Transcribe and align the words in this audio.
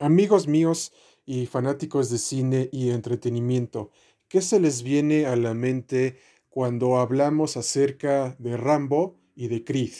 Amigos 0.00 0.46
míos 0.46 0.92
y 1.26 1.46
fanáticos 1.46 2.08
de 2.08 2.18
cine 2.18 2.68
y 2.70 2.90
entretenimiento, 2.90 3.90
¿qué 4.28 4.40
se 4.42 4.60
les 4.60 4.84
viene 4.84 5.26
a 5.26 5.34
la 5.34 5.54
mente 5.54 6.20
cuando 6.50 6.98
hablamos 6.98 7.56
acerca 7.56 8.36
de 8.38 8.56
Rambo 8.56 9.18
y 9.34 9.48
de 9.48 9.64
Creed? 9.64 9.94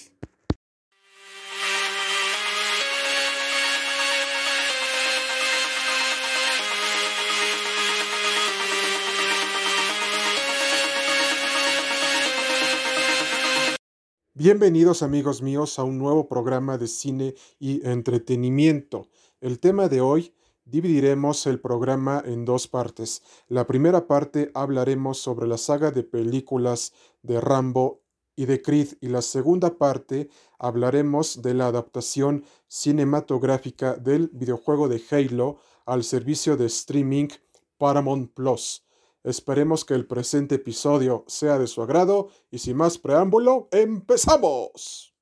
Bienvenidos 14.35 15.03
amigos 15.03 15.43
míos 15.43 15.80
a 15.80 15.83
un 15.83 15.99
nuevo 15.99 16.29
programa 16.29 16.79
de 16.79 16.87
cine 16.87 17.35
y 17.59 17.85
entretenimiento. 17.85 19.09
El 19.41 19.61
tema 19.61 19.89
de 19.89 20.00
hoy 20.00 20.34
dividiremos 20.64 21.47
el 21.47 21.60
programa 21.60 22.20
en 22.27 22.45
dos 22.45 22.66
partes. 22.66 23.23
La 23.47 23.69
primera 23.69 24.09
parte 24.09 24.51
hablaremos 24.52 25.19
sobre 25.19 25.47
la 25.47 25.59
saga 25.59 25.92
de 25.92 26.02
películas 26.02 26.92
de 27.23 27.41
Rambo 27.41 28.02
y 28.34 28.47
de 28.47 28.61
Creed 28.61 28.95
y 29.01 29.09
la 29.09 29.23
segunda 29.23 29.78
parte 29.78 30.28
hablaremos 30.59 31.41
de 31.41 31.55
la 31.55 31.69
adaptación 31.69 32.45
cinematográfica 32.66 33.95
del 33.95 34.28
videojuego 34.33 34.88
de 34.88 35.01
Halo 35.09 35.59
al 35.86 36.02
servicio 36.02 36.56
de 36.56 36.66
streaming 36.66 37.28
Paramount 37.77 38.34
Plus. 38.34 38.84
Esperemos 39.23 39.84
que 39.84 39.95
el 39.95 40.06
presente 40.06 40.56
episodio 40.56 41.25
sea 41.28 41.61
de 41.61 41.69
su 41.69 41.80
agrado 41.80 42.28
y 42.50 42.59
sin 42.59 42.77
más 42.77 42.98
preámbulo, 42.98 43.69
empezamos. 43.70 45.14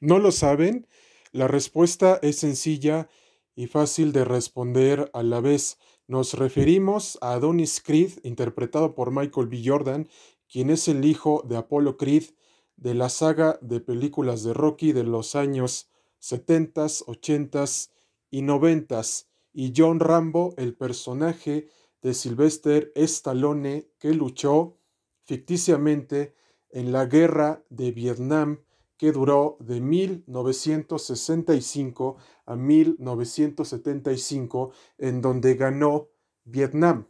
¿No 0.00 0.18
lo 0.18 0.32
saben? 0.32 0.88
La 1.32 1.46
respuesta 1.46 2.18
es 2.22 2.38
sencilla 2.38 3.08
y 3.54 3.66
fácil 3.66 4.12
de 4.12 4.24
responder 4.24 5.10
a 5.12 5.22
la 5.22 5.40
vez. 5.40 5.78
Nos 6.06 6.34
referimos 6.34 7.18
a 7.20 7.32
Adonis 7.32 7.80
Creed, 7.80 8.12
interpretado 8.22 8.94
por 8.94 9.10
Michael 9.10 9.46
B. 9.46 9.62
Jordan, 9.64 10.08
quien 10.48 10.70
es 10.70 10.88
el 10.88 11.04
hijo 11.04 11.42
de 11.48 11.56
Apollo 11.56 11.96
Creed 11.96 12.24
de 12.76 12.94
la 12.94 13.08
saga 13.08 13.58
de 13.62 13.80
películas 13.80 14.42
de 14.42 14.52
Rocky 14.52 14.92
de 14.92 15.04
los 15.04 15.34
años 15.34 15.90
70, 16.18 16.86
80 17.06 17.64
y 18.30 18.42
90, 18.42 19.02
y 19.52 19.72
John 19.76 20.00
Rambo, 20.00 20.54
el 20.56 20.76
personaje 20.76 21.68
de 22.02 22.14
Sylvester 22.14 22.92
Stallone 22.96 23.90
que 23.98 24.12
luchó 24.12 24.78
ficticiamente 25.24 26.34
en 26.70 26.92
la 26.92 27.06
guerra 27.06 27.64
de 27.70 27.92
Vietnam 27.92 28.63
que 28.96 29.12
duró 29.12 29.56
de 29.60 29.80
1965 29.80 32.16
a 32.46 32.56
1975 32.56 34.72
en 34.98 35.20
donde 35.20 35.54
ganó 35.54 36.08
Vietnam. 36.44 37.06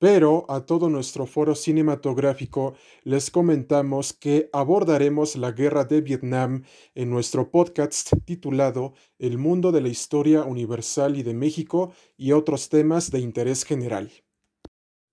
Pero 0.00 0.46
a 0.48 0.64
todo 0.64 0.88
nuestro 0.88 1.26
foro 1.26 1.54
cinematográfico 1.54 2.72
les 3.04 3.30
comentamos 3.30 4.14
que 4.14 4.48
abordaremos 4.50 5.36
la 5.36 5.52
guerra 5.52 5.84
de 5.84 6.00
Vietnam 6.00 6.64
en 6.94 7.10
nuestro 7.10 7.50
podcast 7.50 8.10
titulado 8.24 8.94
El 9.18 9.36
mundo 9.36 9.72
de 9.72 9.82
la 9.82 9.88
historia 9.88 10.44
universal 10.44 11.18
y 11.18 11.22
de 11.22 11.34
México 11.34 11.92
y 12.16 12.32
otros 12.32 12.70
temas 12.70 13.10
de 13.10 13.20
interés 13.20 13.64
general. 13.64 14.10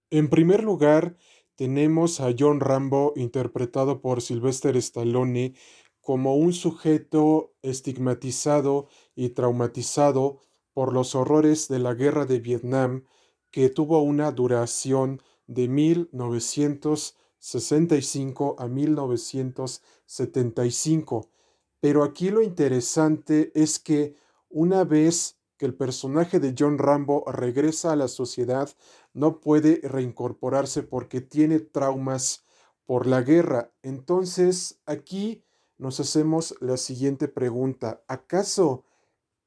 En 0.10 0.30
primer 0.30 0.64
lugar, 0.64 1.18
tenemos 1.58 2.22
a 2.22 2.34
John 2.38 2.60
Rambo 2.60 3.14
interpretado 3.16 4.00
por 4.00 4.22
Sylvester 4.22 4.78
Stallone 4.78 5.56
como 6.00 6.36
un 6.36 6.54
sujeto 6.54 7.56
estigmatizado 7.64 8.90
y 9.16 9.30
traumatizado 9.30 10.42
por 10.74 10.94
los 10.94 11.16
horrores 11.16 11.68
de 11.68 11.80
la 11.80 11.96
guerra 11.96 12.28
de 12.28 12.40
Vietnam 12.40 13.06
que 13.50 13.70
tuvo 13.70 14.04
una 14.04 14.32
duración 14.32 15.20
de 15.48 15.68
1965 15.68 18.56
a 18.60 18.68
1975. 18.68 21.32
Pero 21.80 22.04
aquí 22.04 22.30
lo 22.30 22.44
interesante 22.44 23.52
es 23.56 23.80
que 23.80 24.16
una 24.50 24.84
vez 24.84 25.38
que 25.58 25.66
el 25.66 25.74
personaje 25.74 26.40
de 26.40 26.56
John 26.58 26.78
Rambo 26.78 27.24
regresa 27.32 27.92
a 27.92 27.96
la 27.96 28.08
sociedad, 28.08 28.70
no 29.18 29.40
puede 29.42 29.82
reincorporarse 29.82 30.84
porque 30.84 31.22
tiene 31.22 31.60
traumas 31.60 32.46
por 32.86 33.08
la 33.08 33.22
guerra. 33.24 33.72
Entonces, 33.82 34.80
aquí 34.86 35.44
nos 35.80 36.00
hacemos 36.00 36.56
la 36.62 36.78
siguiente 36.78 37.28
pregunta. 37.28 38.04
¿Acaso 38.08 38.84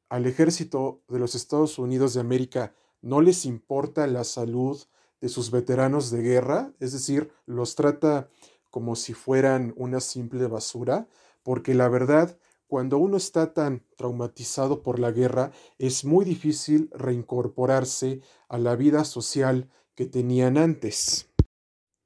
al 0.08 0.26
ejército 0.26 1.02
de 1.06 1.20
los 1.20 1.36
Estados 1.36 1.78
Unidos 1.78 2.14
de 2.14 2.20
América 2.20 2.74
no 3.00 3.20
les 3.20 3.46
importa 3.46 4.08
la 4.08 4.24
salud 4.24 4.76
de 5.20 5.28
sus 5.28 5.52
veteranos 5.52 6.10
de 6.10 6.22
guerra, 6.22 6.72
es 6.80 6.92
decir, 6.92 7.30
los 7.46 7.76
trata 7.76 8.28
como 8.70 8.96
si 8.96 9.14
fueran 9.14 9.72
una 9.76 10.00
simple 10.00 10.48
basura, 10.48 11.06
porque 11.44 11.74
la 11.74 11.88
verdad, 11.88 12.36
cuando 12.70 12.98
uno 12.98 13.16
está 13.16 13.52
tan 13.52 13.82
traumatizado 13.96 14.84
por 14.84 15.00
la 15.00 15.10
guerra, 15.10 15.50
es 15.76 16.04
muy 16.04 16.24
difícil 16.24 16.88
reincorporarse 16.92 18.20
a 18.48 18.58
la 18.58 18.76
vida 18.76 19.04
social 19.04 19.68
que 19.96 20.06
tenían 20.06 20.56
antes. 20.56 21.28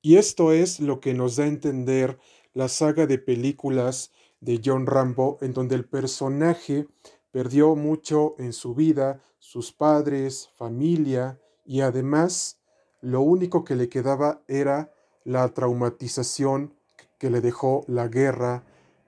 Y 0.01 0.17
esto 0.17 0.53
es 0.53 0.81
lo 0.81 1.01
que 1.01 1.13
nos 1.13 1.37
da 1.37 1.45
a 1.45 1.49
entender 1.49 2.19
la 2.55 2.69
saga 2.69 3.07
de 3.07 3.19
películas 3.19 4.11
de 4.41 4.63
John 4.65 4.87
Rambo, 4.87 5.37
en 5.43 5.53
donde 5.53 5.75
el 5.75 5.85
personaje 5.85 6.89
perdió 7.31 7.77
mucho 7.77 8.35
en 8.39 8.55
su 8.55 8.75
vida, 8.75 9.23
sus 9.39 9.71
padres, 9.71 10.49
familia, 10.57 11.39
y 11.67 11.83
además 11.83 12.59
lo 13.03 13.21
único 13.21 13.65
que 13.65 13.77
le 13.77 13.91
quedaba 13.91 14.43
era 14.49 14.95
la 15.25 15.47
traumatización 15.53 16.73
que 17.19 17.29
le 17.29 17.43
dejó 17.43 17.85
la 17.87 18.09
guerra 18.09 18.65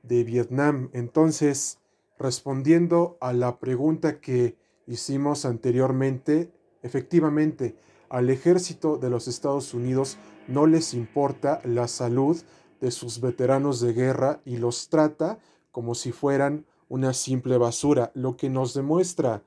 de 0.07 0.25
Vietnam. 0.25 0.91
Entonces, 0.93 1.79
respondiendo 2.19 3.19
a 3.21 3.33
la 3.33 3.59
pregunta 3.59 4.21
que 4.21 4.57
hicimos 4.87 5.45
anteriormente, 5.45 6.53
efectivamente, 6.83 7.77
al 8.09 8.31
ejército 8.31 8.99
de 8.99 9.11
los 9.11 9.29
Estados 9.29 9.75
Unidos 9.75 10.17
no 10.49 10.67
les 10.67 10.95
importa 10.95 11.61
la 11.65 11.89
salud 11.89 12.37
de 12.81 12.91
sus 12.91 13.21
veteranos 13.21 13.81
de 13.81 13.93
guerra 13.93 14.41
y 14.45 14.59
los 14.59 14.89
trata 14.89 15.39
como 15.73 15.95
si 15.95 16.13
fueran 16.13 16.67
una 16.89 17.13
simple 17.13 17.59
basura. 17.59 18.13
Lo 18.15 18.37
que 18.37 18.49
nos 18.49 18.75
demuestra 18.75 19.43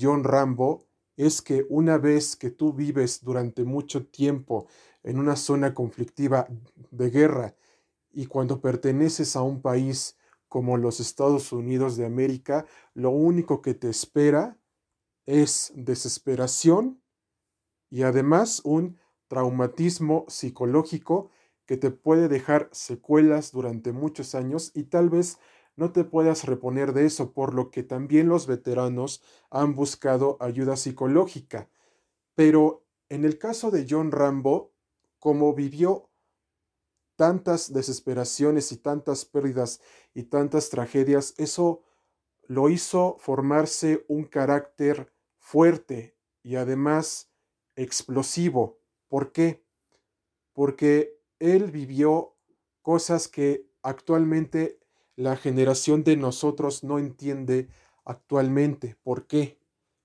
John 0.00 0.24
Rambo 0.24 0.84
es 1.16 1.42
que 1.42 1.66
una 1.68 1.98
vez 1.98 2.36
que 2.36 2.50
tú 2.50 2.72
vives 2.72 3.22
durante 3.22 3.64
mucho 3.64 4.06
tiempo 4.06 4.66
en 5.02 5.18
una 5.18 5.36
zona 5.36 5.74
conflictiva 5.74 6.46
de 6.90 7.10
guerra 7.10 7.54
y 8.10 8.26
cuando 8.26 8.60
perteneces 8.60 9.36
a 9.36 9.42
un 9.42 9.62
país 9.62 10.16
como 10.48 10.76
los 10.76 11.00
Estados 11.00 11.52
Unidos 11.52 11.96
de 11.96 12.06
América, 12.06 12.66
lo 12.94 13.10
único 13.10 13.60
que 13.60 13.74
te 13.74 13.88
espera 13.90 14.58
es 15.26 15.72
desesperación 15.74 17.02
y 17.90 18.02
además 18.02 18.62
un 18.64 18.98
traumatismo 19.28 20.24
psicológico 20.28 21.30
que 21.66 21.76
te 21.76 21.90
puede 21.90 22.28
dejar 22.28 22.70
secuelas 22.72 23.52
durante 23.52 23.92
muchos 23.92 24.34
años 24.34 24.72
y 24.74 24.84
tal 24.84 25.10
vez 25.10 25.38
no 25.76 25.92
te 25.92 26.02
puedas 26.02 26.44
reponer 26.44 26.92
de 26.92 27.06
eso, 27.06 27.32
por 27.32 27.54
lo 27.54 27.70
que 27.70 27.82
también 27.82 28.28
los 28.28 28.46
veteranos 28.46 29.22
han 29.50 29.74
buscado 29.76 30.36
ayuda 30.40 30.76
psicológica. 30.76 31.70
Pero 32.34 32.84
en 33.08 33.24
el 33.24 33.38
caso 33.38 33.70
de 33.70 33.86
John 33.88 34.10
Rambo, 34.10 34.72
como 35.18 35.54
vivió 35.54 36.07
tantas 37.18 37.72
desesperaciones 37.72 38.70
y 38.70 38.76
tantas 38.76 39.24
pérdidas 39.24 39.80
y 40.14 40.22
tantas 40.22 40.70
tragedias, 40.70 41.34
eso 41.36 41.82
lo 42.46 42.70
hizo 42.70 43.16
formarse 43.18 44.04
un 44.06 44.22
carácter 44.22 45.12
fuerte 45.36 46.16
y 46.44 46.54
además 46.54 47.28
explosivo. 47.74 48.78
¿Por 49.08 49.32
qué? 49.32 49.64
Porque 50.52 51.18
él 51.40 51.72
vivió 51.72 52.36
cosas 52.82 53.26
que 53.26 53.68
actualmente 53.82 54.78
la 55.16 55.36
generación 55.36 56.04
de 56.04 56.16
nosotros 56.16 56.84
no 56.84 57.00
entiende 57.00 57.68
actualmente. 58.04 58.96
¿Por 59.02 59.26
qué? 59.26 59.58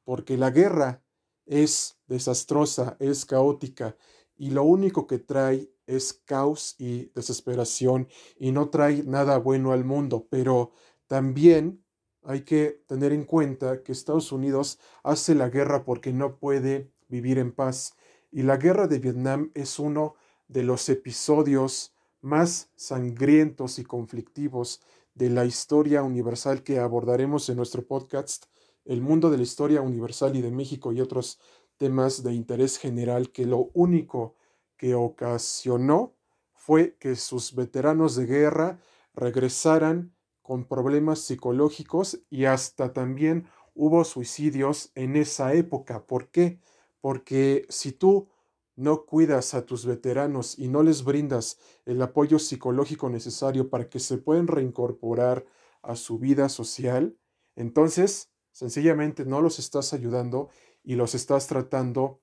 Porque 0.04 0.36
la 0.36 0.50
guerra 0.50 1.04
es 1.46 2.00
desastrosa, 2.08 2.98
es 3.00 3.24
caótica 3.26 3.96
y 4.36 4.50
lo 4.50 4.64
único 4.64 5.06
que 5.06 5.20
trae 5.20 5.73
es 5.88 6.14
caos 6.26 6.76
y 6.78 7.12
desesperación 7.16 8.08
y 8.38 8.52
no 8.52 8.70
trae 8.70 9.04
nada 9.04 9.38
bueno 9.38 9.72
al 9.72 9.86
mundo. 9.86 10.28
Pero 10.30 10.72
también 11.08 11.84
hay 12.24 12.42
que 12.42 12.84
tener 12.88 13.12
en 13.12 13.26
cuenta 13.26 13.84
que 13.84 13.92
Estados 13.92 14.32
Unidos 14.32 14.80
hace 15.04 15.36
la 15.36 15.50
guerra 15.50 15.86
porque 15.86 16.14
no 16.14 16.40
puede 16.40 16.92
vivir 17.08 17.38
en 17.38 17.52
paz 17.52 17.96
y 18.34 18.42
la 18.42 18.58
guerra 18.58 18.88
de 18.88 18.98
Vietnam 18.98 19.52
es 19.54 19.78
uno 19.78 20.16
de 20.48 20.64
los 20.64 20.90
episodios 20.90 21.94
más 22.22 22.72
sangrientos 22.76 23.78
y 23.78 23.84
conflictivos 23.84 24.82
de 25.14 25.30
la 25.30 25.46
historia 25.46 26.02
universal 26.02 26.64
que 26.64 26.80
abordaremos 26.80 27.48
en 27.50 27.58
nuestro 27.58 27.86
podcast 27.86 28.46
el 28.86 29.02
mundo 29.02 29.30
de 29.30 29.38
la 29.38 29.44
historia 29.44 29.82
universal 29.82 30.36
y 30.36 30.42
de 30.42 30.50
México 30.50 30.92
y 30.92 31.00
otros 31.00 31.40
temas 31.78 32.24
de 32.24 32.34
interés 32.34 32.80
general 32.80 33.32
que 33.32 33.46
lo 33.46 33.70
único 33.74 34.36
que 34.84 34.96
ocasionó 34.96 36.14
fue 36.52 36.98
que 36.98 37.16
sus 37.16 37.56
veteranos 37.56 38.18
de 38.18 38.26
guerra 38.26 38.82
regresaran 39.14 40.14
con 40.42 40.66
problemas 40.66 41.20
psicológicos 41.20 42.20
y 42.30 42.44
hasta 42.44 42.92
también 42.92 43.48
hubo 43.74 44.04
suicidios 44.04 44.92
en 44.96 45.16
esa 45.16 45.54
época. 45.54 46.06
¿Por 46.06 46.32
qué? 46.32 46.60
Porque 47.00 47.66
si 47.70 47.94
tú 47.94 48.28
no 48.76 49.06
cuidas 49.06 49.54
a 49.54 49.66
tus 49.66 49.86
veteranos 49.86 50.60
y 50.60 50.68
no 50.68 50.84
les 50.84 51.06
brindas 51.06 51.60
el 51.86 52.02
apoyo 52.02 52.38
psicológico 52.38 53.10
necesario 53.10 53.70
para 53.70 53.88
que 53.88 54.02
se 54.02 54.18
puedan 54.18 54.48
reincorporar 54.48 55.46
a 55.82 55.96
su 55.96 56.20
vida 56.20 56.50
social, 56.50 57.18
entonces 57.56 58.34
sencillamente 58.52 59.24
no 59.24 59.40
los 59.40 59.60
estás 59.60 59.94
ayudando 59.94 60.50
y 60.84 60.96
los 60.96 61.16
estás 61.16 61.48
tratando 61.48 62.20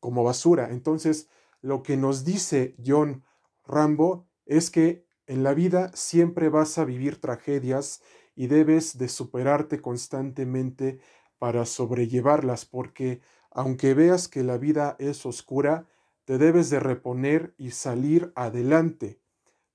como 0.00 0.24
basura. 0.24 0.70
Entonces, 0.72 1.28
lo 1.62 1.82
que 1.82 1.96
nos 1.96 2.24
dice 2.24 2.74
John 2.84 3.24
Rambo 3.66 4.26
es 4.46 4.70
que 4.70 5.04
en 5.26 5.42
la 5.42 5.54
vida 5.54 5.90
siempre 5.94 6.48
vas 6.48 6.78
a 6.78 6.84
vivir 6.84 7.20
tragedias 7.20 8.02
y 8.34 8.46
debes 8.46 8.98
de 8.98 9.08
superarte 9.08 9.80
constantemente 9.80 11.00
para 11.38 11.66
sobrellevarlas, 11.66 12.64
porque 12.64 13.20
aunque 13.50 13.94
veas 13.94 14.28
que 14.28 14.42
la 14.42 14.58
vida 14.58 14.96
es 14.98 15.24
oscura, 15.26 15.86
te 16.24 16.38
debes 16.38 16.70
de 16.70 16.80
reponer 16.80 17.54
y 17.58 17.70
salir 17.72 18.32
adelante. 18.34 19.20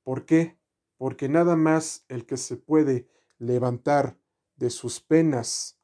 ¿Por 0.04 0.26
qué? 0.26 0.58
Porque 0.98 1.28
nada 1.28 1.56
más 1.56 2.06
el 2.08 2.26
que 2.26 2.38
se 2.38 2.56
puede 2.56 3.08
levantar 3.38 4.18
de 4.56 4.70
sus 4.70 5.00
penas, 5.02 5.78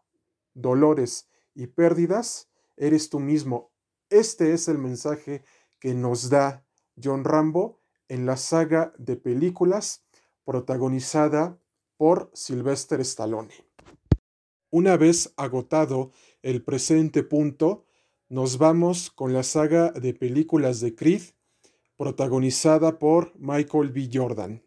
dolores 0.54 1.28
y 1.54 1.68
pérdidas, 1.68 2.50
eres 2.78 3.10
tú 3.10 3.20
mismo. 3.20 3.72
Este 4.10 4.54
es 4.54 4.68
el 4.68 4.78
mensaje 4.78 5.44
que 5.82 5.94
nos 5.94 6.30
da 6.30 6.64
John 7.04 7.26
Rambo 7.26 7.82
en 8.08 8.26
la 8.26 8.38
saga 8.38 8.94
de 8.98 9.18
películas 9.18 10.06
protagonizada 10.46 11.60
por 11.98 12.32
Sylvester 12.34 13.02
Stallone. 13.02 13.54
Una 14.70 14.96
vez 14.96 15.34
agotado 15.36 16.12
el 16.42 16.64
presente 16.64 17.24
punto, 17.24 17.86
nos 18.30 18.58
vamos 18.58 19.10
con 19.10 19.34
la 19.34 19.44
saga 19.44 19.92
de 19.92 20.14
películas 20.14 20.80
de 20.80 20.96
Creed, 20.96 21.24
protagonizada 21.98 23.00
por 23.00 23.34
Michael 23.38 23.92
B. 23.92 24.10
Jordan. 24.14 24.64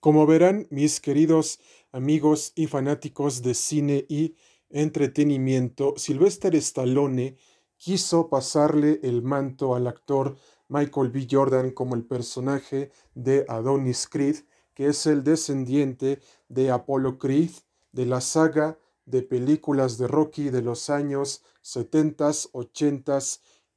Como 0.00 0.26
verán, 0.26 0.68
mis 0.70 1.00
queridos 1.00 1.58
amigos 1.92 2.52
y 2.54 2.66
fanáticos 2.66 3.42
de 3.42 3.54
cine 3.54 4.06
y 4.08 4.36
entretenimiento, 4.68 5.94
Sylvester 5.96 6.54
Stallone 6.56 7.36
quiso 7.76 8.28
pasarle 8.28 9.00
el 9.02 9.22
manto 9.22 9.74
al 9.74 9.86
actor 9.86 10.36
Michael 10.68 11.10
B. 11.10 11.26
Jordan 11.30 11.70
como 11.70 11.94
el 11.94 12.04
personaje 12.04 12.90
de 13.14 13.44
Adonis 13.48 14.08
Creed, 14.08 14.36
que 14.74 14.88
es 14.88 15.06
el 15.06 15.22
descendiente 15.24 16.20
de 16.48 16.70
Apollo 16.70 17.18
Creed 17.18 17.50
de 17.92 18.06
la 18.06 18.20
saga 18.20 18.78
de 19.04 19.22
películas 19.22 19.98
de 19.98 20.08
Rocky 20.08 20.50
de 20.50 20.62
los 20.62 20.90
años 20.90 21.42
70, 21.62 22.30
80 22.52 23.18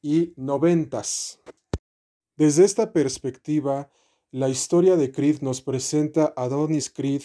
y 0.02 0.34
90. 0.36 1.02
Desde 2.36 2.66
esta 2.66 2.92
perspectiva, 2.92 3.90
la 4.32 4.50
historia 4.50 4.96
de 4.96 5.12
Creed 5.12 5.42
nos 5.42 5.62
presenta 5.62 6.34
a 6.36 6.44
Adonis 6.44 6.90
Creed, 6.90 7.24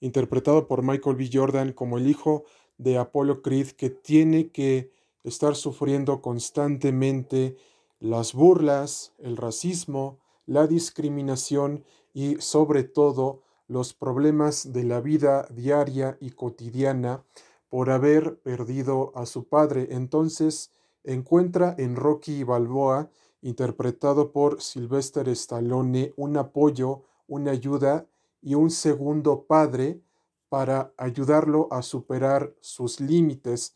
interpretado 0.00 0.66
por 0.66 0.82
Michael 0.82 1.16
B. 1.16 1.30
Jordan 1.32 1.72
como 1.72 1.98
el 1.98 2.08
hijo 2.08 2.44
de 2.76 2.98
Apollo 2.98 3.42
Creed, 3.42 3.68
que 3.70 3.90
tiene 3.90 4.50
que 4.50 4.90
estar 5.26 5.56
sufriendo 5.56 6.22
constantemente 6.22 7.56
las 7.98 8.32
burlas, 8.32 9.12
el 9.18 9.36
racismo, 9.36 10.18
la 10.46 10.66
discriminación 10.68 11.84
y 12.14 12.36
sobre 12.36 12.84
todo 12.84 13.42
los 13.66 13.92
problemas 13.92 14.72
de 14.72 14.84
la 14.84 15.00
vida 15.00 15.48
diaria 15.50 16.16
y 16.20 16.30
cotidiana 16.30 17.24
por 17.68 17.90
haber 17.90 18.38
perdido 18.38 19.10
a 19.16 19.26
su 19.26 19.48
padre. 19.48 19.88
Entonces 19.90 20.70
encuentra 21.02 21.74
en 21.76 21.96
Rocky 21.96 22.44
Balboa, 22.44 23.10
interpretado 23.42 24.30
por 24.30 24.62
Sylvester 24.62 25.28
Stallone, 25.30 26.12
un 26.16 26.36
apoyo, 26.36 27.02
una 27.26 27.50
ayuda 27.50 28.06
y 28.40 28.54
un 28.54 28.70
segundo 28.70 29.42
padre 29.42 30.00
para 30.48 30.92
ayudarlo 30.96 31.66
a 31.72 31.82
superar 31.82 32.54
sus 32.60 33.00
límites, 33.00 33.74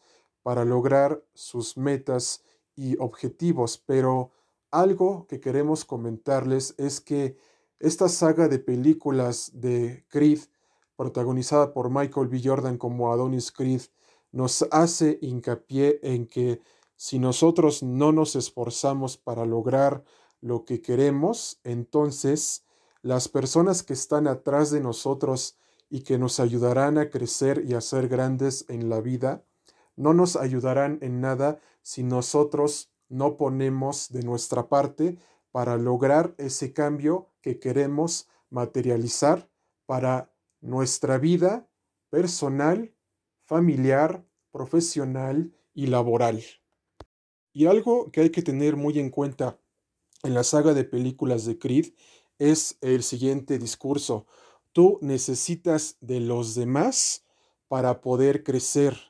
para 0.50 0.64
lograr 0.64 1.22
sus 1.32 1.76
metas 1.76 2.42
y 2.74 2.96
objetivos. 2.98 3.80
Pero 3.86 4.32
algo 4.72 5.28
que 5.28 5.38
queremos 5.38 5.84
comentarles 5.84 6.74
es 6.76 7.00
que 7.00 7.36
esta 7.78 8.08
saga 8.08 8.48
de 8.48 8.58
películas 8.58 9.52
de 9.54 10.04
Creed, 10.08 10.40
protagonizada 10.96 11.72
por 11.72 11.88
Michael 11.88 12.26
B. 12.26 12.40
Jordan 12.42 12.78
como 12.78 13.12
Adonis 13.12 13.52
Creed, 13.52 13.82
nos 14.32 14.66
hace 14.72 15.20
hincapié 15.22 16.00
en 16.02 16.26
que 16.26 16.60
si 16.96 17.20
nosotros 17.20 17.84
no 17.84 18.10
nos 18.10 18.34
esforzamos 18.34 19.16
para 19.18 19.46
lograr 19.46 20.02
lo 20.40 20.64
que 20.64 20.82
queremos, 20.82 21.60
entonces 21.62 22.64
las 23.02 23.28
personas 23.28 23.84
que 23.84 23.92
están 23.92 24.26
atrás 24.26 24.72
de 24.72 24.80
nosotros 24.80 25.56
y 25.88 26.00
que 26.00 26.18
nos 26.18 26.40
ayudarán 26.40 26.98
a 26.98 27.08
crecer 27.08 27.62
y 27.64 27.74
a 27.74 27.80
ser 27.80 28.08
grandes 28.08 28.64
en 28.68 28.88
la 28.88 29.00
vida, 29.00 29.44
no 30.00 30.14
nos 30.14 30.36
ayudarán 30.36 30.98
en 31.02 31.20
nada 31.20 31.60
si 31.82 32.02
nosotros 32.02 32.90
no 33.10 33.36
ponemos 33.36 34.10
de 34.10 34.22
nuestra 34.22 34.70
parte 34.70 35.18
para 35.52 35.76
lograr 35.76 36.34
ese 36.38 36.72
cambio 36.72 37.28
que 37.42 37.58
queremos 37.58 38.26
materializar 38.48 39.50
para 39.84 40.32
nuestra 40.62 41.18
vida 41.18 41.68
personal, 42.08 42.94
familiar, 43.44 44.24
profesional 44.50 45.52
y 45.74 45.88
laboral. 45.88 46.42
Y 47.52 47.66
algo 47.66 48.10
que 48.10 48.22
hay 48.22 48.30
que 48.30 48.42
tener 48.42 48.76
muy 48.76 48.98
en 48.98 49.10
cuenta 49.10 49.60
en 50.22 50.32
la 50.32 50.44
saga 50.44 50.72
de 50.72 50.84
películas 50.84 51.44
de 51.44 51.58
Creed 51.58 51.92
es 52.38 52.78
el 52.80 53.02
siguiente 53.02 53.58
discurso. 53.58 54.26
Tú 54.72 54.98
necesitas 55.02 55.98
de 56.00 56.20
los 56.20 56.54
demás 56.54 57.26
para 57.68 58.00
poder 58.00 58.44
crecer, 58.44 59.09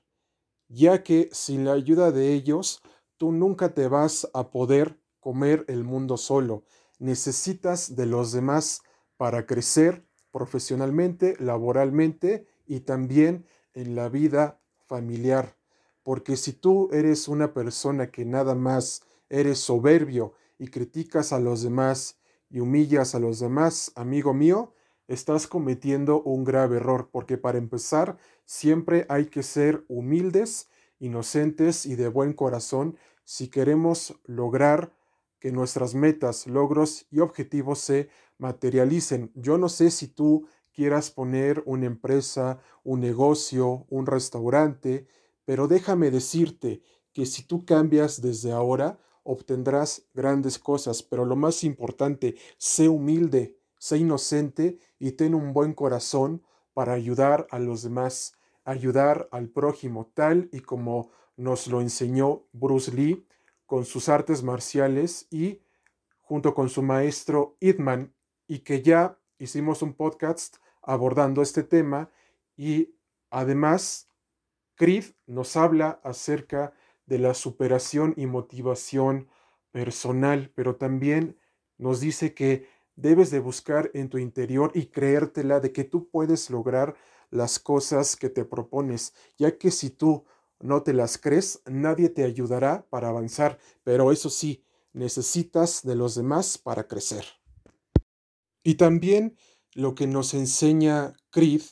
ya 0.70 1.02
que 1.02 1.28
sin 1.32 1.64
la 1.64 1.72
ayuda 1.72 2.12
de 2.12 2.32
ellos, 2.32 2.80
tú 3.16 3.32
nunca 3.32 3.74
te 3.74 3.88
vas 3.88 4.30
a 4.32 4.50
poder 4.50 4.98
comer 5.18 5.64
el 5.68 5.84
mundo 5.84 6.16
solo. 6.16 6.64
Necesitas 6.98 7.96
de 7.96 8.06
los 8.06 8.32
demás 8.32 8.82
para 9.16 9.46
crecer 9.46 10.06
profesionalmente, 10.30 11.36
laboralmente 11.40 12.46
y 12.66 12.80
también 12.80 13.46
en 13.74 13.96
la 13.96 14.08
vida 14.08 14.60
familiar. 14.86 15.56
Porque 16.02 16.36
si 16.36 16.52
tú 16.52 16.88
eres 16.92 17.28
una 17.28 17.52
persona 17.52 18.10
que 18.10 18.24
nada 18.24 18.54
más 18.54 19.02
eres 19.28 19.58
soberbio 19.58 20.34
y 20.58 20.68
criticas 20.68 21.32
a 21.32 21.40
los 21.40 21.62
demás 21.62 22.18
y 22.48 22.60
humillas 22.60 23.14
a 23.14 23.18
los 23.18 23.40
demás, 23.40 23.92
amigo 23.96 24.32
mío, 24.32 24.72
estás 25.10 25.48
cometiendo 25.48 26.22
un 26.22 26.44
grave 26.44 26.76
error, 26.76 27.08
porque 27.10 27.36
para 27.36 27.58
empezar, 27.58 28.16
siempre 28.44 29.06
hay 29.08 29.26
que 29.26 29.42
ser 29.42 29.84
humildes, 29.88 30.68
inocentes 31.00 31.84
y 31.84 31.96
de 31.96 32.06
buen 32.06 32.32
corazón 32.32 32.96
si 33.24 33.48
queremos 33.48 34.14
lograr 34.24 34.94
que 35.40 35.50
nuestras 35.50 35.94
metas, 35.94 36.46
logros 36.46 37.06
y 37.10 37.18
objetivos 37.18 37.80
se 37.80 38.08
materialicen. 38.38 39.32
Yo 39.34 39.58
no 39.58 39.68
sé 39.68 39.90
si 39.90 40.06
tú 40.06 40.46
quieras 40.72 41.10
poner 41.10 41.62
una 41.66 41.86
empresa, 41.86 42.60
un 42.84 43.00
negocio, 43.00 43.86
un 43.88 44.06
restaurante, 44.06 45.08
pero 45.44 45.66
déjame 45.66 46.12
decirte 46.12 46.82
que 47.12 47.26
si 47.26 47.42
tú 47.42 47.64
cambias 47.64 48.22
desde 48.22 48.52
ahora, 48.52 49.00
obtendrás 49.24 50.04
grandes 50.14 50.58
cosas, 50.58 51.02
pero 51.02 51.24
lo 51.24 51.34
más 51.34 51.64
importante, 51.64 52.36
sé 52.58 52.88
humilde, 52.88 53.59
sé 53.80 53.96
inocente 53.96 54.78
y 54.98 55.12
ten 55.12 55.34
un 55.34 55.54
buen 55.54 55.72
corazón 55.72 56.42
para 56.74 56.92
ayudar 56.92 57.46
a 57.50 57.58
los 57.58 57.82
demás, 57.82 58.36
ayudar 58.64 59.26
al 59.32 59.48
prójimo, 59.48 60.12
tal 60.12 60.50
y 60.52 60.60
como 60.60 61.10
nos 61.36 61.66
lo 61.66 61.80
enseñó 61.80 62.44
Bruce 62.52 62.92
Lee 62.92 63.26
con 63.64 63.86
sus 63.86 64.10
artes 64.10 64.42
marciales 64.42 65.26
y 65.30 65.62
junto 66.20 66.54
con 66.54 66.68
su 66.68 66.82
maestro 66.82 67.56
Idman, 67.58 68.14
y 68.46 68.58
que 68.60 68.82
ya 68.82 69.18
hicimos 69.38 69.80
un 69.80 69.94
podcast 69.94 70.58
abordando 70.82 71.40
este 71.40 71.62
tema 71.62 72.10
y 72.56 72.94
además 73.30 74.08
Creed 74.74 75.04
nos 75.26 75.56
habla 75.56 76.00
acerca 76.04 76.74
de 77.06 77.18
la 77.18 77.32
superación 77.32 78.12
y 78.16 78.26
motivación 78.26 79.28
personal, 79.70 80.52
pero 80.54 80.76
también 80.76 81.38
nos 81.78 82.00
dice 82.00 82.34
que 82.34 82.68
debes 83.00 83.30
de 83.30 83.40
buscar 83.40 83.90
en 83.94 84.08
tu 84.08 84.18
interior 84.18 84.72
y 84.74 84.86
creértela 84.86 85.60
de 85.60 85.72
que 85.72 85.84
tú 85.84 86.08
puedes 86.08 86.50
lograr 86.50 86.94
las 87.30 87.58
cosas 87.58 88.16
que 88.16 88.28
te 88.28 88.44
propones, 88.44 89.14
ya 89.38 89.56
que 89.56 89.70
si 89.70 89.90
tú 89.90 90.24
no 90.60 90.82
te 90.82 90.92
las 90.92 91.16
crees, 91.16 91.62
nadie 91.66 92.08
te 92.10 92.24
ayudará 92.24 92.86
para 92.90 93.08
avanzar, 93.08 93.58
pero 93.84 94.12
eso 94.12 94.28
sí, 94.28 94.64
necesitas 94.92 95.82
de 95.82 95.94
los 95.94 96.14
demás 96.14 96.58
para 96.58 96.86
crecer. 96.86 97.24
Y 98.62 98.74
también 98.74 99.36
lo 99.74 99.94
que 99.94 100.06
nos 100.06 100.34
enseña 100.34 101.14
Creed 101.30 101.62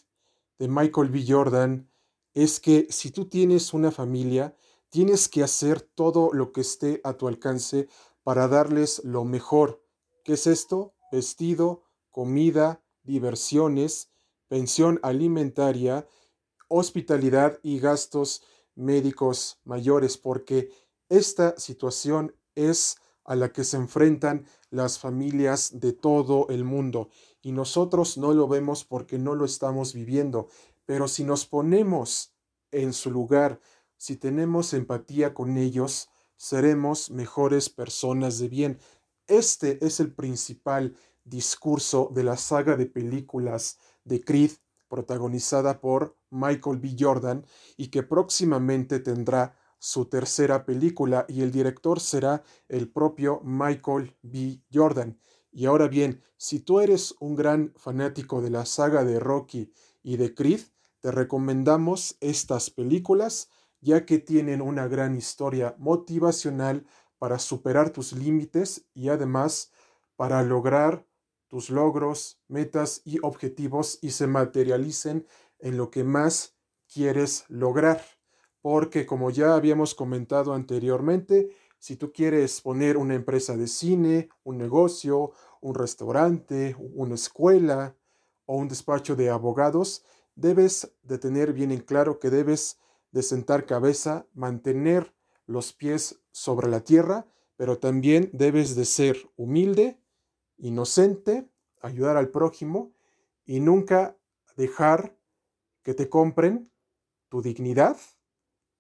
de 0.59 0.69
Michael 0.69 1.11
B. 1.11 1.25
Jordan 1.27 1.91
es 2.33 2.61
que 2.61 2.87
si 2.91 3.11
tú 3.11 3.27
tienes 3.27 3.75
una 3.75 3.91
familia, 3.91 4.57
tienes 4.89 5.29
que 5.29 5.43
hacer 5.43 5.83
todo 5.83 6.31
lo 6.33 6.53
que 6.53 6.63
esté 6.63 7.01
a 7.05 7.15
tu 7.15 7.29
alcance 7.29 7.89
para 8.23 8.49
darles 8.49 9.03
lo 9.05 9.25
mejor. 9.25 9.85
¿Qué 10.25 10.35
es 10.35 10.47
esto? 10.47 10.95
Vestido, 11.11 11.83
comida, 12.11 12.83
diversiones, 13.03 14.11
pensión 14.49 15.01
alimentaria, 15.03 16.07
hospitalidad 16.69 17.59
y 17.63 17.79
gastos 17.79 18.43
médicos 18.75 19.61
mayores, 19.65 20.17
porque 20.19 20.71
esta 21.09 21.59
situación 21.59 22.35
es 22.55 22.97
a 23.25 23.37
la 23.37 23.53
que 23.53 23.65
se 23.65 23.77
enfrentan 23.77 24.47
las 24.71 24.99
familias 24.99 25.81
de 25.81 25.93
todo 25.93 26.47
el 26.49 26.65
mundo 26.65 27.11
y 27.43 27.53
nosotros 27.53 28.19
no 28.19 28.33
lo 28.33 28.49
vemos 28.49 28.85
porque 28.85 29.19
no 29.19 29.35
lo 29.35 29.45
estamos 29.45 29.93
viviendo, 29.93 30.49
pero 30.87 31.09
si 31.09 31.25
nos 31.25 31.47
ponemos 31.47 32.33
en 32.71 32.93
su 32.93 33.11
lugar, 33.11 33.61
si 33.97 34.17
tenemos 34.17 34.73
empatía 34.73 35.35
con 35.35 35.59
ellos, 35.59 36.09
seremos 36.37 37.11
mejores 37.11 37.69
personas 37.69 38.39
de 38.39 38.49
bien. 38.49 38.79
Este 39.29 39.85
es 39.85 40.01
el 40.01 40.15
principal 40.15 40.97
discurso 41.23 42.11
de 42.15 42.25
la 42.25 42.39
saga 42.39 42.77
de 42.77 42.87
películas 42.87 43.77
de 44.05 44.25
Creed, 44.25 44.53
protagonizada 44.89 45.83
por 45.83 46.17
Michael 46.31 46.79
B. 46.79 46.97
Jordan, 46.99 47.45
y 47.77 47.89
que 47.89 48.03
próximamente 48.03 49.01
tendrá 49.01 49.55
su 49.79 50.07
tercera 50.07 50.65
película 50.65 51.27
y 51.29 51.43
el 51.43 51.53
director 51.53 52.01
será 52.01 52.43
el 52.69 52.91
propio 52.91 53.43
Michael 53.45 54.17
B. 54.23 54.63
Jordan. 54.73 55.21
Y 55.53 55.67
ahora 55.67 55.89
bien, 55.89 56.23
si 56.39 56.61
tú 56.61 56.81
eres 56.81 57.15
un 57.21 57.37
gran 57.37 57.75
fanático 57.77 58.41
de 58.41 58.49
la 58.49 58.65
saga 58.65 59.05
de 59.05 59.21
Rocky 59.21 59.75
y 60.03 60.17
de 60.17 60.35
Creed, 60.35 60.63
te 61.01 61.13
recomendamos 61.13 62.17
estas 62.21 62.71
películas 62.71 63.51
ya 63.81 64.05
que 64.05 64.19
tienen 64.19 64.61
una 64.61 64.89
gran 64.89 65.17
historia 65.17 65.77
motivacional 65.79 66.87
para 67.19 67.39
superar 67.39 67.91
tus 67.91 68.13
límites 68.13 68.87
y 68.95 69.09
además 69.09 69.73
para 70.17 70.43
lograr 70.43 71.07
tus 71.49 71.71
logros, 71.71 72.41
metas 72.49 73.03
y 73.05 73.19
objetivos 73.23 73.99
y 74.03 74.11
se 74.11 74.27
materialicen 74.27 75.27
en 75.59 75.77
lo 75.77 75.91
que 75.91 76.05
más 76.05 76.55
quieres 76.93 77.45
lograr. 77.49 78.03
Porque 78.61 79.07
como 79.07 79.31
ya 79.31 79.55
habíamos 79.55 79.95
comentado 79.95 80.53
anteriormente, 80.53 81.51
si 81.79 81.97
tú 81.97 82.13
quieres 82.13 82.61
poner 82.61 82.97
una 82.97 83.15
empresa 83.15 83.57
de 83.57 83.69
cine, 83.69 84.29
un 84.43 84.59
negocio, 84.59 85.33
un 85.61 85.75
restaurante, 85.75 86.77
una 86.79 87.15
escuela 87.15 87.97
o 88.47 88.57
un 88.57 88.69
despacho 88.69 89.17
de 89.17 89.31
abogados, 89.31 90.05
debes 90.35 90.93
de 91.03 91.19
tener 91.19 91.53
bien 91.53 91.71
en 91.71 91.81
claro 91.81 92.19
que 92.19 92.31
debes 92.31 92.79
de 93.13 93.23
sentar 93.23 93.65
cabeza, 93.65 94.27
mantener 94.35 95.15
los 95.47 95.73
pies 95.73 96.21
sobre 96.39 96.69
la 96.69 96.81
tierra, 96.81 97.27
pero 97.57 97.79
también 97.79 98.31
debes 98.33 98.77
de 98.77 98.85
ser 98.85 99.17
humilde, 99.37 99.99
inocente, 100.57 101.49
ayudar 101.81 102.17
al 102.17 102.29
prójimo 102.29 102.93
y 103.45 103.61
nunca 103.61 104.17
dejar 104.57 105.17
que 105.83 105.95
te 105.95 106.09
compren 106.09 106.71
tu 107.29 107.43
dignidad 107.43 107.97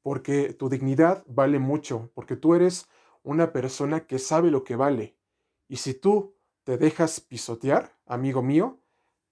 porque 0.02 0.52
tu 0.54 0.68
dignidad 0.68 1.24
vale 1.26 1.58
mucho, 1.58 2.10
porque 2.14 2.36
tú 2.36 2.54
eres 2.54 2.88
una 3.22 3.52
persona 3.52 4.06
que 4.06 4.18
sabe 4.18 4.50
lo 4.50 4.64
que 4.64 4.76
vale. 4.76 5.16
Y 5.68 5.76
si 5.76 5.94
tú 5.94 6.34
te 6.64 6.78
dejas 6.78 7.20
pisotear, 7.20 7.98
amigo 8.06 8.42
mío, 8.42 8.78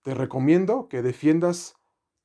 te 0.03 0.15
recomiendo 0.15 0.89
que 0.89 1.03
defiendas 1.03 1.77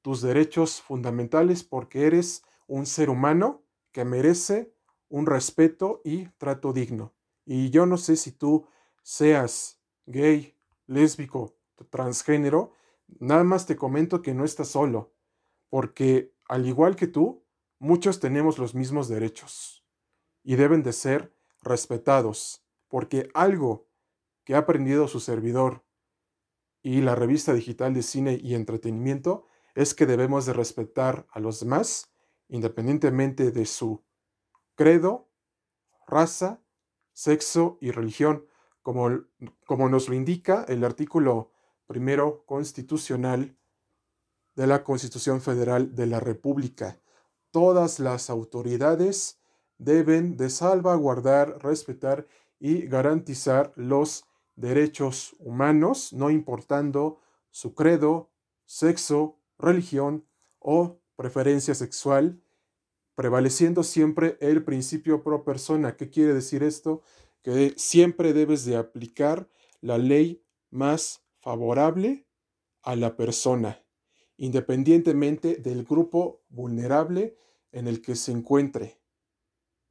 tus 0.01 0.21
derechos 0.21 0.81
fundamentales 0.81 1.63
porque 1.63 2.07
eres 2.07 2.43
un 2.67 2.85
ser 2.85 3.09
humano 3.09 3.63
que 3.91 4.03
merece 4.03 4.73
un 5.11 5.27
respeto 5.27 6.01
y 6.03 6.25
trato 6.39 6.73
digno. 6.73 7.13
Y 7.45 7.69
yo 7.69 7.85
no 7.85 7.97
sé 7.97 8.15
si 8.15 8.31
tú 8.31 8.65
seas 9.03 9.79
gay, 10.05 10.57
lésbico, 10.87 11.55
transgénero, 11.89 12.73
nada 13.19 13.43
más 13.43 13.65
te 13.65 13.75
comento 13.75 14.21
que 14.21 14.33
no 14.33 14.45
estás 14.45 14.69
solo, 14.69 15.13
porque 15.69 16.33
al 16.47 16.65
igual 16.67 16.95
que 16.95 17.07
tú, 17.07 17.41
Muchos 17.83 18.19
tenemos 18.19 18.59
los 18.59 18.75
mismos 18.75 19.07
derechos 19.07 19.83
y 20.43 20.55
deben 20.55 20.83
de 20.83 20.93
ser 20.93 21.35
respetados, 21.63 22.63
porque 22.87 23.31
algo 23.33 23.89
que 24.43 24.53
ha 24.53 24.59
aprendido 24.59 25.07
su 25.07 25.19
servidor 25.19 25.83
y 26.83 27.01
la 27.01 27.15
revista 27.15 27.55
digital 27.55 27.95
de 27.95 28.03
cine 28.03 28.39
y 28.39 28.53
entretenimiento 28.53 29.47
es 29.73 29.95
que 29.95 30.05
debemos 30.05 30.45
de 30.45 30.53
respetar 30.53 31.25
a 31.31 31.39
los 31.39 31.59
demás 31.59 32.13
independientemente 32.49 33.49
de 33.49 33.65
su 33.65 34.03
credo, 34.75 35.29
raza, 36.07 36.61
sexo 37.13 37.77
y 37.81 37.91
religión, 37.91 38.45
como, 38.81 39.09
como 39.65 39.89
nos 39.89 40.09
lo 40.09 40.15
indica 40.15 40.65
el 40.67 40.83
artículo 40.83 41.51
primero 41.85 42.45
constitucional 42.45 43.57
de 44.55 44.67
la 44.67 44.83
Constitución 44.83 45.41
Federal 45.41 45.95
de 45.95 46.07
la 46.07 46.19
República. 46.19 46.99
Todas 47.51 47.99
las 47.99 48.29
autoridades 48.29 49.39
deben 49.77 50.37
de 50.37 50.49
salvaguardar, 50.49 51.63
respetar 51.63 52.27
y 52.59 52.87
garantizar 52.87 53.73
los 53.75 54.25
derechos 54.55 55.35
humanos, 55.39 56.13
no 56.13 56.29
importando 56.29 57.19
su 57.49 57.73
credo, 57.73 58.29
sexo, 58.65 59.37
religión 59.57 60.25
o 60.59 60.99
preferencia 61.15 61.75
sexual, 61.75 62.41
prevaleciendo 63.21 63.83
siempre 63.83 64.35
el 64.41 64.63
principio 64.63 65.21
pro 65.21 65.43
persona. 65.43 65.95
¿Qué 65.95 66.09
quiere 66.09 66.33
decir 66.33 66.63
esto? 66.63 67.03
Que 67.43 67.75
siempre 67.77 68.33
debes 68.33 68.65
de 68.65 68.77
aplicar 68.77 69.47
la 69.79 69.99
ley 69.99 70.43
más 70.71 71.21
favorable 71.39 72.25
a 72.81 72.95
la 72.95 73.15
persona 73.15 73.79
independientemente 74.41 75.57
del 75.57 75.83
grupo 75.83 76.41
vulnerable 76.49 77.37
en 77.71 77.87
el 77.87 78.01
que 78.01 78.15
se 78.15 78.31
encuentre, 78.31 78.99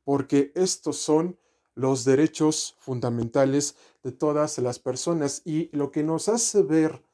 porque 0.03 0.51
estos 0.57 0.97
son 0.97 1.39
los 1.77 2.05
derechos 2.05 2.75
fundamentales 2.81 3.77
de 4.03 4.11
todas 4.11 4.59
las 4.59 4.81
personas 4.81 5.43
y 5.45 5.71
lo 5.71 5.93
que 5.93 6.03
nos 6.03 6.29
hace 6.29 6.65
ver 6.65 7.05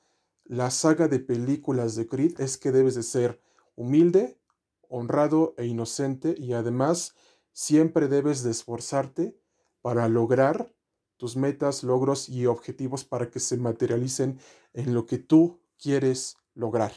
la 0.45 0.71
saga 0.71 1.09
de 1.09 1.19
películas 1.19 1.95
de 1.95 2.07
Creed 2.07 2.41
es 2.41 2.57
que 2.57 2.73
debes 2.73 2.95
de 2.95 3.03
ser 3.03 3.39
humilde, 3.75 4.39
honrado 4.89 5.55
e 5.57 5.67
inocente 5.67 6.35
y 6.39 6.53
además 6.53 7.15
siempre 7.53 8.09
debes 8.09 8.43
de 8.43 8.51
esforzarte 8.51 9.39
para 9.83 10.09
lograr 10.09 10.75
tus 11.17 11.37
metas, 11.37 11.83
logros 11.83 12.29
y 12.29 12.47
objetivos 12.47 13.05
para 13.05 13.31
que 13.31 13.41
se 13.41 13.57
materialicen 13.57 14.39
en 14.75 14.95
lo 14.95 15.07
que 15.07 15.19
tú 15.19 15.61
quieres 15.79 16.37
lograr. 16.55 16.93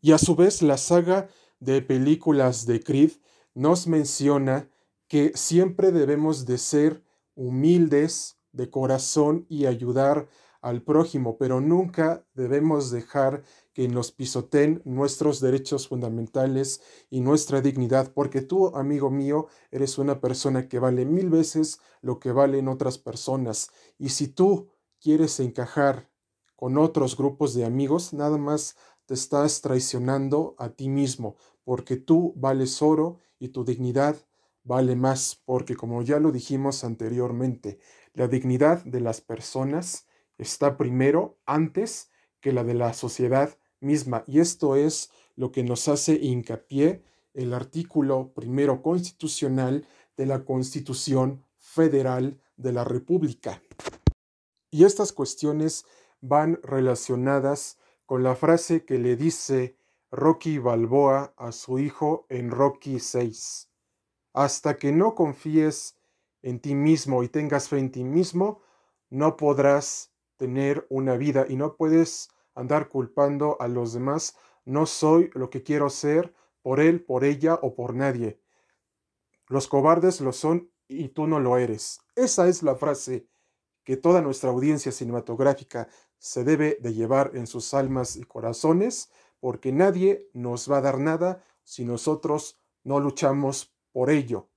Y 0.00 0.12
a 0.12 0.18
su 0.18 0.36
vez 0.36 0.62
la 0.62 0.76
saga 0.76 1.28
de 1.58 1.82
películas 1.82 2.66
de 2.66 2.80
Creed 2.80 3.12
nos 3.54 3.86
menciona 3.86 4.70
que 5.08 5.32
siempre 5.34 5.90
debemos 5.90 6.46
de 6.46 6.58
ser 6.58 7.02
humildes 7.34 8.38
de 8.52 8.70
corazón 8.70 9.46
y 9.48 9.66
ayudar 9.66 10.28
al 10.60 10.82
prójimo, 10.82 11.36
pero 11.38 11.60
nunca 11.60 12.24
debemos 12.34 12.90
dejar 12.90 13.42
que 13.76 13.88
nos 13.88 14.10
pisoteen 14.10 14.80
nuestros 14.86 15.38
derechos 15.38 15.88
fundamentales 15.88 16.80
y 17.10 17.20
nuestra 17.20 17.60
dignidad, 17.60 18.10
porque 18.14 18.40
tú, 18.40 18.74
amigo 18.74 19.10
mío, 19.10 19.48
eres 19.70 19.98
una 19.98 20.18
persona 20.18 20.66
que 20.66 20.78
vale 20.78 21.04
mil 21.04 21.28
veces 21.28 21.78
lo 22.00 22.18
que 22.18 22.32
valen 22.32 22.68
otras 22.68 22.96
personas. 22.96 23.70
Y 23.98 24.08
si 24.08 24.28
tú 24.28 24.70
quieres 24.98 25.40
encajar 25.40 26.08
con 26.54 26.78
otros 26.78 27.18
grupos 27.18 27.52
de 27.52 27.66
amigos, 27.66 28.14
nada 28.14 28.38
más 28.38 28.78
te 29.04 29.12
estás 29.12 29.60
traicionando 29.60 30.54
a 30.56 30.70
ti 30.70 30.88
mismo, 30.88 31.36
porque 31.62 31.96
tú 31.96 32.32
vales 32.34 32.80
oro 32.80 33.18
y 33.38 33.48
tu 33.48 33.62
dignidad 33.62 34.16
vale 34.64 34.96
más, 34.96 35.42
porque 35.44 35.76
como 35.76 36.00
ya 36.00 36.18
lo 36.18 36.32
dijimos 36.32 36.82
anteriormente, 36.82 37.78
la 38.14 38.26
dignidad 38.26 38.82
de 38.86 39.00
las 39.00 39.20
personas 39.20 40.06
está 40.38 40.78
primero 40.78 41.38
antes 41.44 42.10
que 42.40 42.52
la 42.52 42.64
de 42.64 42.72
la 42.72 42.94
sociedad 42.94 43.58
misma. 43.80 44.24
Y 44.26 44.40
esto 44.40 44.76
es 44.76 45.10
lo 45.34 45.52
que 45.52 45.62
nos 45.62 45.88
hace 45.88 46.14
hincapié 46.14 47.02
el 47.34 47.52
artículo 47.52 48.32
primero 48.34 48.82
constitucional 48.82 49.86
de 50.16 50.26
la 50.26 50.44
Constitución 50.44 51.44
Federal 51.58 52.40
de 52.56 52.72
la 52.72 52.84
República. 52.84 53.62
Y 54.70 54.84
estas 54.84 55.12
cuestiones 55.12 55.84
van 56.20 56.58
relacionadas 56.62 57.78
con 58.06 58.22
la 58.22 58.34
frase 58.34 58.84
que 58.84 58.98
le 58.98 59.16
dice 59.16 59.76
Rocky 60.10 60.58
Balboa 60.58 61.34
a 61.36 61.52
su 61.52 61.78
hijo 61.78 62.26
en 62.28 62.50
Rocky 62.50 63.00
6. 63.00 63.68
Hasta 64.32 64.76
que 64.76 64.92
no 64.92 65.14
confíes 65.14 65.96
en 66.42 66.60
ti 66.60 66.74
mismo 66.74 67.22
y 67.22 67.28
tengas 67.28 67.68
fe 67.68 67.78
en 67.78 67.90
ti 67.90 68.04
mismo, 68.04 68.60
no 69.10 69.36
podrás 69.36 70.12
tener 70.36 70.86
una 70.88 71.16
vida 71.16 71.46
y 71.48 71.56
no 71.56 71.76
puedes 71.76 72.28
andar 72.56 72.88
culpando 72.88 73.56
a 73.60 73.68
los 73.68 73.92
demás. 73.92 74.36
No 74.64 74.86
soy 74.86 75.30
lo 75.34 75.48
que 75.50 75.62
quiero 75.62 75.88
ser 75.88 76.34
por 76.62 76.80
él, 76.80 77.04
por 77.04 77.22
ella 77.22 77.54
o 77.62 77.76
por 77.76 77.94
nadie. 77.94 78.40
Los 79.46 79.68
cobardes 79.68 80.20
lo 80.20 80.32
son 80.32 80.72
y 80.88 81.10
tú 81.10 81.28
no 81.28 81.38
lo 81.38 81.58
eres. 81.58 82.00
Esa 82.16 82.48
es 82.48 82.64
la 82.64 82.74
frase 82.74 83.28
que 83.84 83.96
toda 83.96 84.20
nuestra 84.20 84.50
audiencia 84.50 84.90
cinematográfica 84.90 85.88
se 86.18 86.42
debe 86.42 86.78
de 86.80 86.92
llevar 86.92 87.30
en 87.34 87.46
sus 87.46 87.72
almas 87.72 88.16
y 88.16 88.24
corazones, 88.24 89.10
porque 89.38 89.70
nadie 89.70 90.28
nos 90.32 90.70
va 90.70 90.78
a 90.78 90.80
dar 90.80 90.98
nada 90.98 91.44
si 91.62 91.84
nosotros 91.84 92.60
no 92.82 92.98
luchamos 92.98 93.76
por 93.92 94.10
ello. 94.10 94.48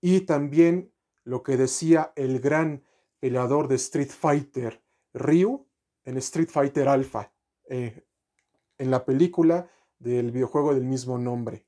Y 0.00 0.22
también 0.22 0.92
lo 1.22 1.42
que 1.42 1.56
decía 1.56 2.12
el 2.16 2.40
gran 2.40 2.84
peleador 3.20 3.68
de 3.68 3.76
Street 3.76 4.10
Fighter, 4.10 4.82
Ryu, 5.12 5.65
en 6.06 6.16
Street 6.16 6.48
Fighter 6.48 6.88
Alpha, 6.88 7.34
eh, 7.68 8.06
en 8.78 8.90
la 8.90 9.04
película 9.04 9.70
del 9.98 10.30
videojuego 10.30 10.74
del 10.74 10.84
mismo 10.84 11.18
nombre. 11.18 11.66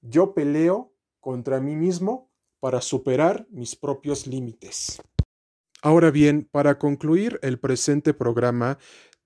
Yo 0.00 0.32
peleo 0.32 0.94
contra 1.20 1.60
mí 1.60 1.76
mismo 1.76 2.30
para 2.60 2.80
superar 2.80 3.46
mis 3.50 3.76
propios 3.76 4.26
límites. 4.26 5.02
Ahora 5.82 6.10
bien, 6.10 6.48
para 6.50 6.78
concluir 6.78 7.38
el 7.42 7.58
presente 7.58 8.14
programa, 8.14 8.78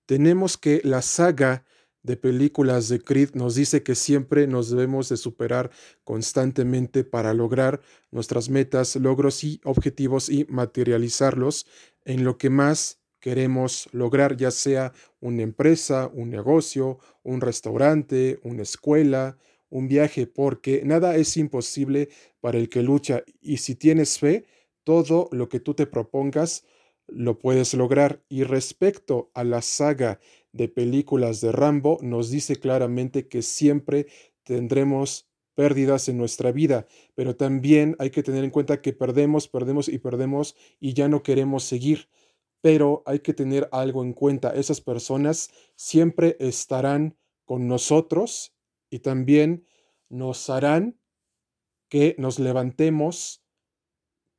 tenemos 0.07 0.57
que 0.57 0.81
la 0.83 1.03
saga 1.03 1.65
de 2.03 2.17
películas 2.17 2.89
de 2.89 3.01
Creed 3.01 3.35
nos 3.35 3.55
dice 3.55 3.83
que 3.83 3.95
siempre 3.95 4.47
nos 4.47 4.71
debemos 4.71 5.09
de 5.09 5.17
superar 5.17 5.71
constantemente 6.05 7.05
para 7.05 7.35
lograr 7.35 7.81
nuestras 8.11 8.49
metas, 8.49 8.97
logros 8.97 9.45
y 9.45 9.61
objetivos 9.65 10.31
y 10.31 10.47
materializarlos 10.49 11.67
en 12.05 12.25
lo 12.25 12.39
que 12.39 12.51
más 12.51 12.99
queremos 13.29 13.91
lograr, 13.93 14.39
ya 14.39 14.51
sea 14.51 14.95
una 15.21 15.43
empresa, 15.43 16.11
un 16.15 16.31
negocio, 16.31 16.99
un 17.23 17.43
restaurante, 17.43 18.41
una 18.43 18.63
escuela, 18.63 19.37
un 19.69 19.87
viaje, 19.87 20.27
porque 20.27 20.81
nada 20.83 21.15
es 21.15 21.37
imposible 21.37 22.09
para 22.41 22.57
el 22.57 22.71
que 22.71 22.83
lucha 22.83 23.23
y 23.43 23.59
si 23.59 23.75
tienes 23.75 24.19
fe, 24.19 24.47
todo 24.83 25.29
lo 25.31 25.51
que 25.51 25.61
tú 25.61 25.75
te 25.75 25.87
propongas 25.87 26.65
lo 27.07 27.39
puedes 27.39 27.75
lograr. 27.75 28.23
Y 28.31 28.45
respecto 28.45 29.31
a 29.35 29.45
la 29.45 29.61
saga 29.61 30.21
de 30.53 30.69
películas 30.69 31.43
de 31.43 31.53
Rambo, 31.53 31.99
nos 32.01 32.31
dice 32.31 32.57
claramente 32.57 33.29
que 33.29 33.43
siempre 33.43 34.07
tendremos 34.43 35.29
pérdidas 35.55 36.09
en 36.09 36.17
nuestra 36.17 36.51
vida, 36.51 36.87
pero 37.15 37.37
también 37.37 37.95
hay 37.99 38.09
que 38.09 38.23
tener 38.23 38.43
en 38.43 38.51
cuenta 38.51 38.81
que 38.81 38.95
perdemos, 38.95 39.49
perdemos 39.49 39.91
y 39.91 39.99
perdemos 39.99 40.57
y 40.81 40.95
ya 40.95 41.09
no 41.09 41.23
queremos 41.23 41.65
seguir. 41.65 42.09
Pero 42.61 43.03
hay 43.07 43.21
que 43.21 43.35
tener 43.35 43.69
algo 43.73 44.03
en 44.03 44.13
cuenta, 44.13 44.55
esas 44.55 44.81
personas 44.81 45.51
siempre 45.77 46.37
estarán 46.41 47.17
con 47.45 47.69
nosotros 47.69 48.55
y 48.91 48.99
también 49.01 49.67
nos 50.09 50.51
harán 50.51 50.99
que 51.89 52.15
nos 52.19 52.39
levantemos 52.39 53.43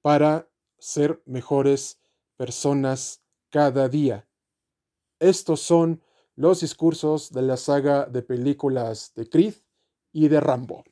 para 0.02 0.50
ser 0.78 1.22
mejores 1.26 2.00
personas 2.38 3.24
cada 3.50 3.90
día. 3.90 4.28
Estos 5.20 5.62
son 5.62 6.02
los 6.36 6.62
discursos 6.62 7.32
de 7.32 7.42
la 7.42 7.58
saga 7.58 8.06
de 8.06 8.22
películas 8.22 9.14
de 9.16 9.28
Creed 9.28 9.56
y 10.14 10.30
de 10.30 10.40
Rambo. 10.40 10.84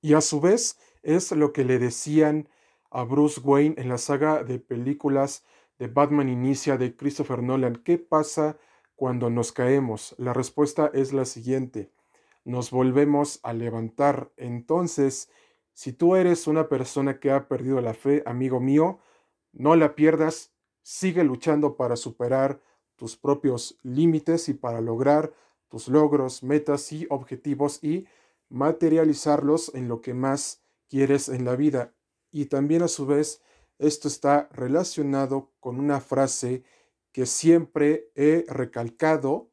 Y 0.00 0.14
a 0.14 0.20
su 0.20 0.40
vez 0.40 0.78
es 1.02 1.30
lo 1.30 1.52
que 1.52 1.64
le 1.64 1.78
decían 1.78 2.48
a 2.90 3.04
Bruce 3.04 3.40
Wayne 3.40 3.76
en 3.78 3.88
la 3.88 3.98
saga 3.98 4.42
de 4.42 4.58
películas 4.58 5.44
de 5.78 5.88
Batman 5.88 6.28
Inicia 6.28 6.76
de 6.76 6.96
Christopher 6.96 7.42
Nolan. 7.42 7.76
¿Qué 7.76 7.98
pasa 7.98 8.56
cuando 8.94 9.30
nos 9.30 9.52
caemos? 9.52 10.14
La 10.18 10.32
respuesta 10.32 10.90
es 10.94 11.12
la 11.12 11.24
siguiente. 11.24 11.90
Nos 12.44 12.70
volvemos 12.70 13.40
a 13.42 13.52
levantar. 13.52 14.30
Entonces, 14.36 15.30
si 15.72 15.92
tú 15.92 16.16
eres 16.16 16.46
una 16.46 16.68
persona 16.68 17.18
que 17.18 17.30
ha 17.30 17.48
perdido 17.48 17.80
la 17.80 17.94
fe, 17.94 18.22
amigo 18.26 18.60
mío, 18.60 18.98
no 19.52 19.76
la 19.76 19.94
pierdas, 19.94 20.52
sigue 20.82 21.24
luchando 21.24 21.76
para 21.76 21.96
superar 21.96 22.60
tus 22.96 23.16
propios 23.16 23.78
límites 23.82 24.48
y 24.48 24.54
para 24.54 24.80
lograr 24.80 25.32
tus 25.68 25.88
logros, 25.88 26.42
metas 26.42 26.92
y 26.92 27.06
objetivos 27.10 27.82
y 27.82 28.06
materializarlos 28.48 29.74
en 29.74 29.88
lo 29.88 30.00
que 30.00 30.14
más 30.14 30.62
quieres 30.88 31.28
en 31.28 31.44
la 31.44 31.56
vida. 31.56 31.92
Y 32.30 32.46
también 32.46 32.82
a 32.82 32.88
su 32.88 33.06
vez, 33.06 33.42
esto 33.78 34.08
está 34.08 34.48
relacionado 34.52 35.52
con 35.60 35.78
una 35.78 36.00
frase 36.00 36.62
que 37.12 37.26
siempre 37.26 38.10
he 38.14 38.44
recalcado 38.48 39.50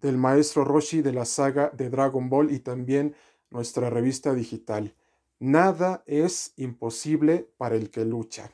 del 0.00 0.18
maestro 0.18 0.64
Roshi 0.64 1.02
de 1.02 1.12
la 1.12 1.24
saga 1.24 1.70
de 1.70 1.90
Dragon 1.90 2.28
Ball 2.28 2.52
y 2.52 2.60
también 2.60 3.14
nuestra 3.50 3.90
revista 3.90 4.34
digital. 4.34 4.94
Nada 5.38 6.02
es 6.06 6.52
imposible 6.56 7.50
para 7.56 7.76
el 7.76 7.90
que 7.90 8.04
lucha. 8.04 8.50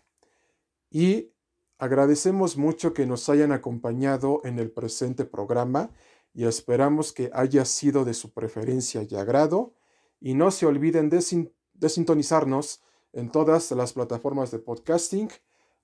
Y 0.90 1.32
agradecemos 1.78 2.56
mucho 2.56 2.92
que 2.92 3.06
nos 3.06 3.28
hayan 3.28 3.52
acompañado 3.52 4.40
en 4.44 4.58
el 4.58 4.70
presente 4.70 5.24
programa 5.24 5.90
y 6.34 6.44
esperamos 6.44 7.12
que 7.12 7.30
haya 7.32 7.64
sido 7.64 8.04
de 8.04 8.14
su 8.14 8.32
preferencia 8.32 9.06
y 9.08 9.14
agrado. 9.16 9.74
Y 10.20 10.34
no 10.34 10.50
se 10.50 10.66
olviden 10.66 11.08
de, 11.08 11.50
de 11.74 11.88
sintonizarnos 11.88 12.82
en 13.12 13.30
todas 13.30 13.70
las 13.72 13.92
plataformas 13.92 14.50
de 14.50 14.58
podcasting. 14.58 15.28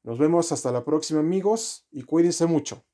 Nos 0.02 0.18
vemos 0.18 0.52
hasta 0.52 0.72
la 0.72 0.84
próxima 0.84 1.20
amigos 1.20 1.86
y 1.90 2.02
cuídense 2.02 2.46
mucho. 2.46 2.84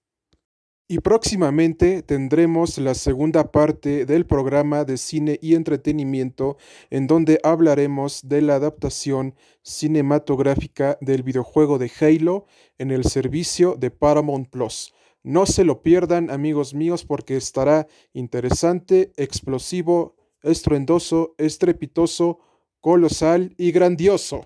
Y 0.87 0.99
próximamente 0.99 2.03
tendremos 2.03 2.77
la 2.77 2.95
segunda 2.95 3.51
parte 3.51 4.05
del 4.05 4.27
programa 4.27 4.85
de 4.85 4.99
cine 4.99 5.39
y 5.41 5.55
entretenimiento 5.55 6.59
en 6.91 7.07
donde 7.07 7.41
hablaremos 7.43 8.29
de 8.29 8.43
la 8.43 8.57
adaptación 8.57 9.35
cinematográfica 9.63 10.99
del 11.01 11.23
videojuego 11.23 11.79
de 11.79 11.91
Halo 12.01 12.45
en 12.77 12.91
el 12.91 13.05
servicio 13.05 13.77
de 13.77 13.91
Paramount 13.91 14.51
Plus. 14.51 14.93
No 15.23 15.47
se 15.47 15.65
lo 15.65 15.81
pierdan 15.81 16.31
amigos 16.31 16.75
míos 16.75 17.07
porque 17.07 17.39
estará 17.39 17.87
interesante, 18.13 19.11
explosivo, 19.17 20.17
estruendoso, 20.43 21.35
estrepitoso, 21.39 22.41
colosal 22.85 23.55
y 23.57 23.73
grandioso. 23.73 24.45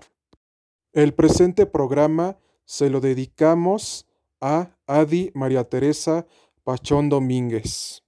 El 0.93 1.13
presente 1.13 1.65
programa 1.65 2.37
se 2.63 2.89
lo 2.89 3.01
dedicamos 3.01 4.07
a 4.39 4.77
Adi 4.87 5.29
María 5.33 5.65
Teresa 5.65 6.25
Pachón 6.63 7.09
Domínguez. 7.09 8.01